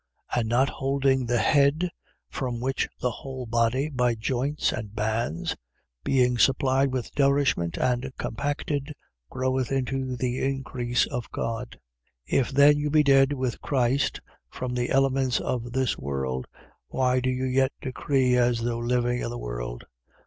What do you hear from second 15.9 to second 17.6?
world, why do you